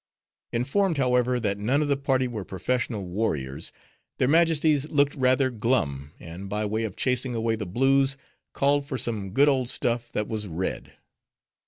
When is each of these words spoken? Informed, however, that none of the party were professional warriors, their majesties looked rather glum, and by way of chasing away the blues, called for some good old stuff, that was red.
Informed, 0.51 0.97
however, 0.97 1.39
that 1.39 1.59
none 1.59 1.83
of 1.83 1.87
the 1.87 1.95
party 1.95 2.27
were 2.27 2.43
professional 2.43 3.03
warriors, 3.03 3.71
their 4.17 4.27
majesties 4.27 4.89
looked 4.89 5.13
rather 5.13 5.51
glum, 5.51 6.11
and 6.19 6.49
by 6.49 6.65
way 6.65 6.85
of 6.85 6.95
chasing 6.95 7.35
away 7.35 7.55
the 7.55 7.67
blues, 7.67 8.17
called 8.51 8.83
for 8.87 8.97
some 8.97 9.29
good 9.29 9.47
old 9.47 9.69
stuff, 9.69 10.11
that 10.13 10.27
was 10.27 10.47
red. 10.47 10.93